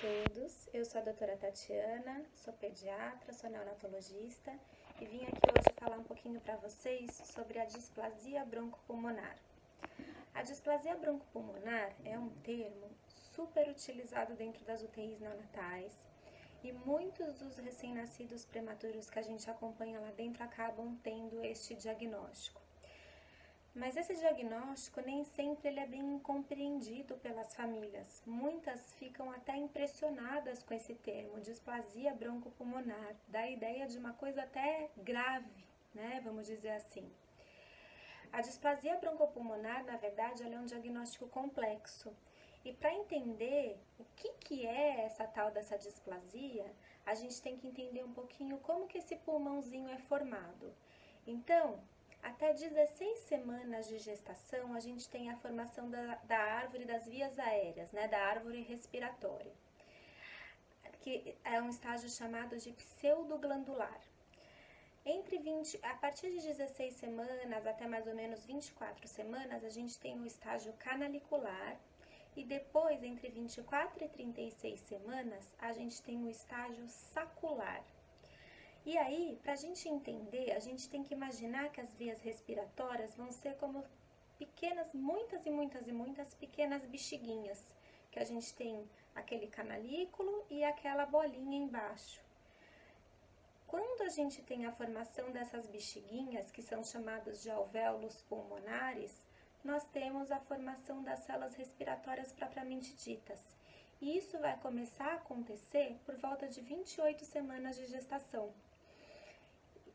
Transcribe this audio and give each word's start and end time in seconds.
todos, 0.00 0.68
eu 0.72 0.84
sou 0.84 1.00
a 1.00 1.04
doutora 1.04 1.36
Tatiana, 1.36 2.24
sou 2.36 2.52
pediatra, 2.54 3.32
sou 3.32 3.50
neonatologista 3.50 4.56
e 5.00 5.04
vim 5.04 5.24
aqui 5.24 5.40
hoje 5.50 5.74
falar 5.76 5.98
um 5.98 6.04
pouquinho 6.04 6.40
para 6.40 6.56
vocês 6.56 7.10
sobre 7.34 7.58
a 7.58 7.64
displasia 7.64 8.44
broncopulmonar. 8.44 9.36
A 10.34 10.42
displasia 10.42 10.96
broncopulmonar 10.96 11.92
é 12.04 12.16
um 12.16 12.30
termo 12.44 12.88
super 13.32 13.68
utilizado 13.68 14.34
dentro 14.34 14.64
das 14.64 14.82
UTIs 14.82 15.18
neonatais 15.18 15.98
e 16.62 16.70
muitos 16.70 17.34
dos 17.34 17.56
recém-nascidos 17.56 18.44
prematuros 18.44 19.10
que 19.10 19.18
a 19.18 19.22
gente 19.22 19.50
acompanha 19.50 19.98
lá 19.98 20.12
dentro 20.12 20.44
acabam 20.44 20.96
tendo 21.02 21.44
este 21.44 21.74
diagnóstico. 21.74 22.67
Mas 23.78 23.96
esse 23.96 24.12
diagnóstico 24.16 25.00
nem 25.00 25.22
sempre 25.22 25.68
ele 25.68 25.78
é 25.78 25.86
bem 25.86 26.18
compreendido 26.18 27.16
pelas 27.18 27.54
famílias. 27.54 28.24
Muitas 28.26 28.92
ficam 28.94 29.30
até 29.30 29.56
impressionadas 29.56 30.64
com 30.64 30.74
esse 30.74 30.96
termo, 30.96 31.40
displasia 31.40 32.12
broncopulmonar, 32.12 33.14
dá 33.28 33.38
a 33.38 33.50
ideia 33.50 33.86
de 33.86 33.96
uma 33.96 34.12
coisa 34.14 34.42
até 34.42 34.90
grave, 34.96 35.64
né? 35.94 36.20
Vamos 36.24 36.48
dizer 36.48 36.70
assim. 36.70 37.08
A 38.32 38.40
displasia 38.40 38.96
broncopulmonar, 38.96 39.84
na 39.84 39.96
verdade, 39.96 40.42
é 40.42 40.58
um 40.58 40.66
diagnóstico 40.66 41.28
complexo. 41.28 42.12
E 42.64 42.72
para 42.72 42.92
entender 42.92 43.78
o 43.96 44.04
que, 44.16 44.32
que 44.40 44.66
é 44.66 45.04
essa 45.04 45.24
tal 45.24 45.52
dessa 45.52 45.78
displasia, 45.78 46.66
a 47.06 47.14
gente 47.14 47.40
tem 47.40 47.56
que 47.56 47.68
entender 47.68 48.02
um 48.02 48.12
pouquinho 48.12 48.58
como 48.58 48.88
que 48.88 48.98
esse 48.98 49.14
pulmãozinho 49.18 49.88
é 49.88 49.98
formado. 49.98 50.74
Então, 51.24 51.80
até 52.22 52.52
16 52.52 53.18
semanas 53.20 53.88
de 53.88 53.98
gestação, 53.98 54.74
a 54.74 54.80
gente 54.80 55.08
tem 55.08 55.30
a 55.30 55.36
formação 55.36 55.90
da, 55.90 56.16
da 56.24 56.38
árvore 56.38 56.84
das 56.84 57.06
vias 57.06 57.38
aéreas, 57.38 57.90
né, 57.92 58.08
da 58.08 58.18
árvore 58.18 58.62
respiratória, 58.62 59.52
que 61.00 61.36
é 61.44 61.60
um 61.60 61.68
estágio 61.68 62.08
chamado 62.10 62.56
de 62.56 62.72
pseudoglandular. 62.72 64.00
Entre 65.04 65.38
20, 65.38 65.80
a 65.82 65.94
partir 65.94 66.30
de 66.30 66.40
16 66.40 66.94
semanas 66.94 67.66
até 67.66 67.86
mais 67.86 68.06
ou 68.06 68.14
menos 68.14 68.44
24 68.44 69.08
semanas, 69.08 69.64
a 69.64 69.70
gente 69.70 69.98
tem 69.98 70.20
o 70.20 70.26
estágio 70.26 70.72
canalicular, 70.74 71.78
e 72.36 72.44
depois, 72.44 73.02
entre 73.02 73.28
24 73.30 74.04
e 74.04 74.08
36 74.08 74.78
semanas, 74.80 75.52
a 75.58 75.72
gente 75.72 76.00
tem 76.02 76.22
o 76.22 76.30
estágio 76.30 76.86
sacular. 76.86 77.82
E 78.84 78.96
aí, 78.96 79.38
para 79.42 79.52
a 79.52 79.56
gente 79.56 79.88
entender, 79.88 80.52
a 80.52 80.58
gente 80.58 80.88
tem 80.88 81.02
que 81.02 81.14
imaginar 81.14 81.70
que 81.70 81.80
as 81.80 81.94
vias 81.94 82.20
respiratórias 82.22 83.14
vão 83.16 83.30
ser 83.30 83.56
como 83.56 83.84
pequenas, 84.38 84.92
muitas 84.94 85.44
e 85.44 85.50
muitas 85.50 85.86
e 85.86 85.92
muitas 85.92 86.34
pequenas 86.34 86.84
bexiguinhas, 86.86 87.74
que 88.10 88.18
a 88.18 88.24
gente 88.24 88.54
tem 88.54 88.88
aquele 89.14 89.48
canalículo 89.48 90.44
e 90.48 90.64
aquela 90.64 91.04
bolinha 91.04 91.58
embaixo. 91.58 92.22
Quando 93.66 94.02
a 94.02 94.08
gente 94.08 94.40
tem 94.42 94.64
a 94.64 94.72
formação 94.72 95.30
dessas 95.30 95.66
bexiguinhas, 95.66 96.50
que 96.50 96.62
são 96.62 96.82
chamados 96.82 97.42
de 97.42 97.50
alvéolos 97.50 98.22
pulmonares, 98.22 99.28
nós 99.62 99.84
temos 99.88 100.30
a 100.30 100.40
formação 100.40 101.02
das 101.02 101.18
células 101.20 101.54
respiratórias 101.54 102.32
propriamente 102.32 102.94
ditas. 102.94 103.44
E 104.00 104.16
isso 104.16 104.38
vai 104.38 104.56
começar 104.58 105.08
a 105.08 105.16
acontecer 105.16 105.98
por 106.06 106.16
volta 106.16 106.48
de 106.48 106.60
28 106.60 107.24
semanas 107.24 107.76
de 107.76 107.84
gestação. 107.86 108.54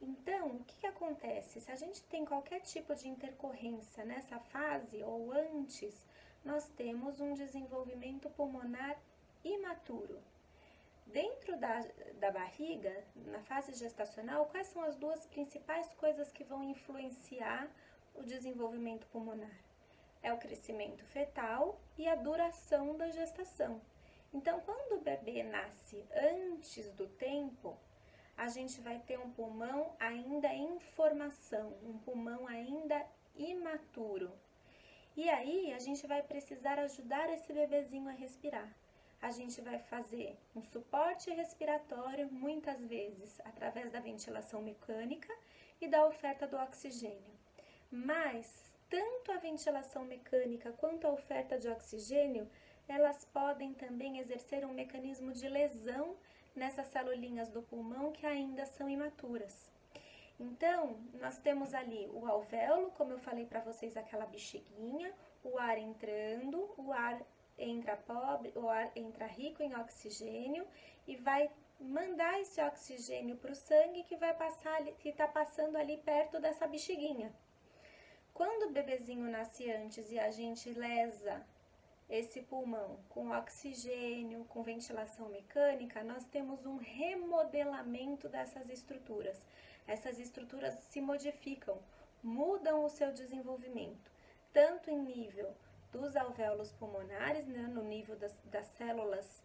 Então, 0.00 0.56
o 0.56 0.64
que, 0.64 0.76
que, 0.78 0.86
acontece? 0.86 1.60
Se 1.60 1.70
a 1.70 1.76
gente 1.76 2.02
tem 2.04 2.24
qualquer 2.24 2.60
tipo 2.60 2.94
de 2.94 3.06
intercorrência 3.06 4.04
nessa 4.04 4.38
fase 4.38 5.02
ou 5.02 5.30
antes, 5.30 6.06
nós 6.42 6.68
temos 6.70 7.20
um 7.20 7.34
desenvolvimento 7.34 8.30
pulmonar 8.30 8.98
imaturo. 9.44 10.18
Dentro 11.06 11.58
da, 11.58 11.80
da 12.18 12.30
barriga, 12.30 13.04
na 13.26 13.42
fase 13.42 13.74
gestacional, 13.74 14.46
quais 14.46 14.68
são 14.68 14.82
as 14.82 14.96
duas 14.96 15.26
principais 15.26 15.92
coisas 15.94 16.32
que 16.32 16.44
vão 16.44 16.62
influenciar 16.62 17.68
o 18.14 18.22
desenvolvimento 18.22 19.06
pulmonar? 19.08 19.58
É 20.22 20.32
o 20.32 20.38
crescimento 20.38 21.04
fetal 21.04 21.78
e 21.98 22.08
a 22.08 22.14
duração 22.14 22.96
da 22.96 23.10
gestação. 23.10 23.82
Então, 24.32 24.60
quando 24.60 24.98
o 24.98 25.00
bebê 25.00 25.42
nasce 25.42 26.06
antes 26.14 26.90
do 26.92 27.08
tempo, 27.08 27.76
a 28.40 28.48
gente 28.48 28.80
vai 28.80 28.98
ter 29.00 29.18
um 29.18 29.30
pulmão 29.30 29.94
ainda 30.00 30.48
em 30.48 30.80
formação, 30.96 31.74
um 31.82 31.98
pulmão 31.98 32.48
ainda 32.48 32.98
imaturo. 33.36 34.32
E 35.14 35.28
aí 35.28 35.74
a 35.74 35.78
gente 35.78 36.06
vai 36.06 36.22
precisar 36.22 36.78
ajudar 36.78 37.30
esse 37.34 37.52
bebezinho 37.52 38.08
a 38.08 38.12
respirar. 38.12 38.74
A 39.20 39.30
gente 39.30 39.60
vai 39.60 39.78
fazer 39.78 40.38
um 40.56 40.62
suporte 40.62 41.30
respiratório, 41.30 42.32
muitas 42.32 42.82
vezes 42.86 43.38
através 43.44 43.92
da 43.92 44.00
ventilação 44.00 44.62
mecânica 44.62 45.30
e 45.78 45.86
da 45.86 46.06
oferta 46.06 46.46
do 46.46 46.56
oxigênio. 46.56 47.34
Mas 47.90 48.74
tanto 48.88 49.32
a 49.32 49.36
ventilação 49.36 50.02
mecânica 50.06 50.72
quanto 50.72 51.06
a 51.06 51.12
oferta 51.12 51.58
de 51.58 51.68
oxigênio, 51.68 52.50
elas 52.88 53.22
podem 53.26 53.74
também 53.74 54.18
exercer 54.18 54.64
um 54.64 54.72
mecanismo 54.72 55.30
de 55.30 55.46
lesão 55.46 56.16
nessas 56.60 56.88
celulinhas 56.88 57.48
do 57.48 57.62
pulmão 57.62 58.12
que 58.12 58.26
ainda 58.26 58.66
são 58.66 58.86
imaturas. 58.86 59.70
Então, 60.38 60.98
nós 61.14 61.38
temos 61.38 61.72
ali 61.72 62.06
o 62.12 62.26
alvéolo, 62.26 62.90
como 62.90 63.12
eu 63.12 63.18
falei 63.18 63.46
para 63.46 63.60
vocês, 63.60 63.96
aquela 63.96 64.26
bexiguinha, 64.26 65.10
o 65.42 65.58
ar 65.58 65.78
entrando, 65.78 66.70
o 66.76 66.92
ar 66.92 67.18
entra 67.56 67.96
pobre, 67.96 68.52
o 68.54 68.68
ar 68.68 68.90
entra 68.94 69.24
rico 69.24 69.62
em 69.62 69.74
oxigênio 69.74 70.66
e 71.06 71.16
vai 71.16 71.50
mandar 71.80 72.38
esse 72.42 72.60
oxigênio 72.62 73.38
para 73.38 73.52
o 73.52 73.56
sangue 73.56 74.04
que 74.04 74.16
vai 74.16 74.34
passar, 74.34 74.82
que 75.00 75.08
está 75.08 75.26
passando 75.26 75.76
ali 75.76 75.96
perto 75.96 76.38
dessa 76.40 76.66
bexiguinha. 76.66 77.32
Quando 78.34 78.68
o 78.68 78.72
bebezinho 78.72 79.30
nasce 79.30 79.70
antes 79.72 80.12
e 80.12 80.18
a 80.18 80.30
gente 80.30 80.70
lesa 80.74 81.42
esse 82.10 82.42
pulmão 82.42 82.98
com 83.08 83.30
oxigênio, 83.30 84.44
com 84.46 84.64
ventilação 84.64 85.28
mecânica, 85.28 86.02
nós 86.02 86.24
temos 86.24 86.66
um 86.66 86.76
remodelamento 86.76 88.28
dessas 88.28 88.68
estruturas. 88.68 89.40
Essas 89.86 90.18
estruturas 90.18 90.74
se 90.90 91.00
modificam, 91.00 91.78
mudam 92.22 92.84
o 92.84 92.90
seu 92.90 93.12
desenvolvimento, 93.12 94.10
tanto 94.52 94.90
em 94.90 94.98
nível 94.98 95.54
dos 95.92 96.16
alvéolos 96.16 96.72
pulmonares, 96.72 97.46
né, 97.46 97.62
no 97.62 97.84
nível 97.84 98.16
das, 98.16 98.36
das 98.44 98.66
células 98.66 99.42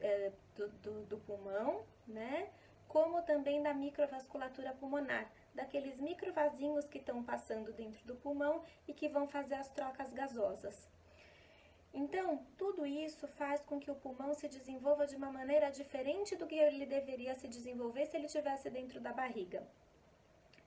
é, 0.00 0.32
do, 0.54 0.68
do, 0.68 1.04
do 1.06 1.18
pulmão, 1.18 1.82
né, 2.06 2.48
como 2.86 3.20
também 3.22 3.62
da 3.62 3.74
microvasculatura 3.74 4.72
pulmonar, 4.74 5.30
daqueles 5.54 6.00
microvasinhos 6.00 6.86
que 6.86 6.98
estão 6.98 7.22
passando 7.24 7.72
dentro 7.72 8.04
do 8.06 8.14
pulmão 8.14 8.62
e 8.86 8.94
que 8.94 9.08
vão 9.08 9.26
fazer 9.26 9.56
as 9.56 9.68
trocas 9.70 10.12
gasosas. 10.12 10.88
Então, 11.98 12.44
tudo 12.58 12.84
isso 12.84 13.26
faz 13.26 13.62
com 13.62 13.80
que 13.80 13.90
o 13.90 13.94
pulmão 13.94 14.34
se 14.34 14.46
desenvolva 14.48 15.06
de 15.06 15.16
uma 15.16 15.32
maneira 15.32 15.70
diferente 15.70 16.36
do 16.36 16.46
que 16.46 16.54
ele 16.54 16.84
deveria 16.84 17.34
se 17.34 17.48
desenvolver 17.48 18.04
se 18.04 18.18
ele 18.18 18.26
estivesse 18.26 18.68
dentro 18.68 19.00
da 19.00 19.14
barriga. 19.14 19.66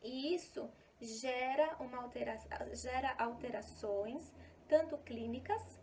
E 0.02 0.34
isso 0.34 0.68
gera, 1.00 1.76
uma 1.80 2.00
altera 2.00 2.36
gera 2.74 3.14
alterações, 3.20 4.34
tanto 4.68 4.98
clínicas, 4.98 5.80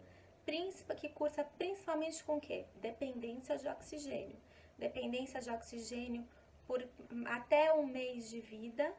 que 0.97 1.09
cursa 1.11 1.45
principalmente 1.57 2.25
com 2.25 2.39
o 2.39 2.41
quê? 2.41 2.67
Dependência 2.81 3.57
de 3.57 3.69
oxigênio. 3.69 4.37
Dependência 4.77 5.41
de 5.41 5.51
oxigênio 5.51 6.27
por 6.67 6.85
até 7.27 7.73
um 7.73 7.87
mês 7.87 8.29
de 8.29 8.41
vida 8.41 8.93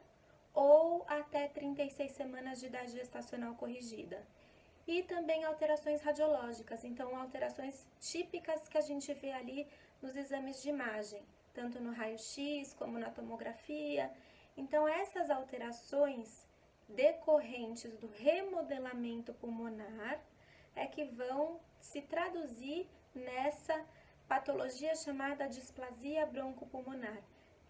ou 0.54 1.04
até 1.06 1.46
36 1.46 2.10
semanas 2.12 2.58
de 2.58 2.66
idade 2.66 2.92
gestacional 2.92 3.54
corrigida 3.54 4.26
e 4.88 5.02
também 5.02 5.44
alterações 5.44 6.00
radiológicas, 6.00 6.82
então 6.82 7.14
alterações 7.14 7.86
típicas 8.00 8.66
que 8.70 8.78
a 8.78 8.80
gente 8.80 9.12
vê 9.12 9.32
ali 9.32 9.68
nos 10.00 10.16
exames 10.16 10.62
de 10.62 10.70
imagem, 10.70 11.22
tanto 11.52 11.78
no 11.78 11.92
raio-x 11.92 12.72
como 12.72 12.98
na 12.98 13.10
tomografia. 13.10 14.10
Então 14.56 14.88
essas 14.88 15.28
alterações 15.28 16.48
decorrentes 16.88 17.94
do 17.98 18.06
remodelamento 18.06 19.34
pulmonar 19.34 20.18
é 20.74 20.86
que 20.86 21.04
vão 21.04 21.60
se 21.78 22.00
traduzir 22.00 22.88
nessa 23.14 23.84
patologia 24.26 24.94
chamada 24.94 25.46
displasia 25.46 26.24
broncopulmonar, 26.24 27.22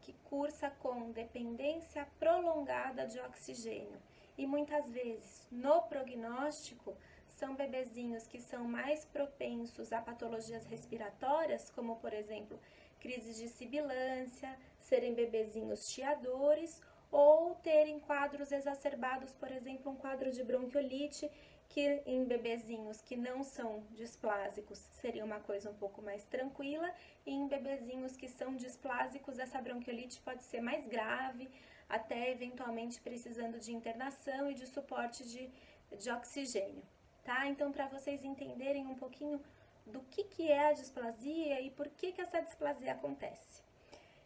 que 0.03 0.12
cursa 0.31 0.71
com 0.71 1.11
dependência 1.11 2.06
prolongada 2.21 3.09
de 3.09 3.19
oxigênio 3.19 4.00
e 4.38 4.46
muitas 4.46 4.88
vezes 4.90 5.46
no 5.50 5.82
prognóstico 5.82 6.96
são 7.26 7.55
bebezinhos 7.55 8.26
que 8.26 8.40
são 8.40 8.64
mais 8.64 9.05
propensos 9.05 9.93
a 9.93 10.00
patologias 10.00 10.64
respiratórias, 10.64 11.70
como 11.70 11.96
por 11.96 12.12
exemplo 12.12 12.58
crises 13.00 13.37
de 13.37 13.49
sibilância, 13.49 14.56
serem 14.79 15.14
bebezinhos 15.14 15.90
chiadores 15.90 16.81
ou 17.11 17.55
terem 17.56 17.99
quadros 18.00 18.52
exacerbados, 18.52 19.32
por 19.35 19.50
exemplo, 19.50 19.93
um 19.93 19.96
quadro 19.96 20.31
de 20.31 20.44
bronquiolite, 20.44 21.31
que 21.69 22.02
em 22.06 22.25
bebezinhos 22.25 23.00
que 23.00 23.17
não 23.17 23.43
são 23.43 23.85
displásicos 23.93 24.79
seria 24.79 25.25
uma 25.25 25.40
coisa 25.40 25.70
um 25.70 25.75
pouco 25.75 26.02
mais 26.02 26.25
tranquila, 26.25 26.90
e 27.25 27.31
em 27.31 27.46
bebezinhos 27.46 28.17
que 28.17 28.29
são 28.29 28.56
displásicos, 28.56 29.38
essa 29.38 29.61
bronquiolite 29.61 30.20
pode 30.20 30.43
ser 30.43 30.61
mais 30.61 30.87
grave, 30.87 31.49
até 31.88 32.31
eventualmente 32.31 33.00
precisando 33.00 33.58
de 33.58 33.73
internação 33.73 34.50
e 34.50 34.55
de 34.55 34.67
suporte 34.67 35.26
de, 35.26 35.50
de 35.96 36.11
oxigênio, 36.11 36.82
tá? 37.25 37.46
Então, 37.46 37.73
para 37.73 37.87
vocês 37.87 38.25
entenderem 38.25 38.87
um 38.87 38.94
pouquinho 38.94 39.40
do 39.87 40.00
que, 40.11 40.25
que 40.25 40.50
é 40.50 40.69
a 40.69 40.73
displasia 40.73 41.61
e 41.61 41.70
por 41.70 41.88
que, 41.88 42.12
que 42.12 42.20
essa 42.20 42.40
displasia 42.40 42.93
acontece. 42.93 43.62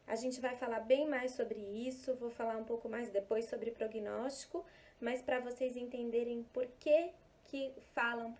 A 0.06 0.16
gente 0.16 0.40
vai 0.40 0.56
falar 0.56 0.80
bem 0.80 1.08
mais 1.08 1.32
sobre 1.32 1.58
isso, 1.58 2.14
vou 2.16 2.30
falar 2.30 2.56
um 2.56 2.64
pouco 2.64 2.88
mais 2.88 3.10
depois 3.10 3.44
sobre 3.44 3.70
prognóstico, 3.70 4.64
mas 5.00 5.22
para 5.22 5.40
vocês 5.40 5.76
entenderem 5.76 6.42
por 6.52 6.66
que, 6.80 7.12
que 7.44 7.72
falam 7.94 8.34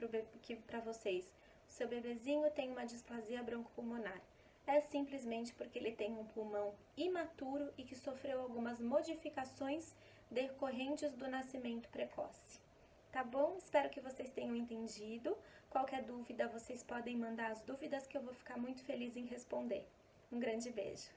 para 0.67 0.81
vocês, 0.81 1.33
seu 1.69 1.89
bebezinho 1.89 2.51
tem 2.51 2.71
uma 2.71 2.85
displasia 2.85 3.43
broncopulmonar. 3.43 4.21
É 4.67 4.81
simplesmente 4.81 5.53
porque 5.55 5.79
ele 5.79 5.93
tem 5.93 6.13
um 6.13 6.25
pulmão 6.25 6.75
imaturo 6.97 7.73
e 7.77 7.83
que 7.83 7.97
sofreu 7.97 8.41
algumas 8.41 8.81
modificações 8.81 9.95
decorrentes 10.31 11.13
do 11.13 11.29
nascimento 11.29 11.89
precoce. 11.89 12.61
Tá 13.11 13.23
bom? 13.23 13.57
Espero 13.59 13.91
que 13.91 14.01
vocês 14.01 14.31
tenham 14.31 14.57
entendido. 14.57 15.37
Qualquer 15.69 16.03
dúvida, 16.03 16.49
vocês 16.49 16.83
podem 16.83 17.17
mandar 17.17 17.51
as 17.51 17.61
dúvidas 17.63 18.07
que 18.07 18.17
eu 18.17 18.23
vou 18.23 18.33
ficar 18.33 18.57
muito 18.57 18.83
feliz 18.85 19.17
em 19.17 19.27
responder. 19.27 19.87
Um 20.31 20.39
grande 20.39 20.71
beijo! 20.71 21.11